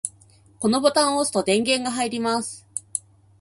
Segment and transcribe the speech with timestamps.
[0.57, 2.65] このボタンを押すと電源が入ります。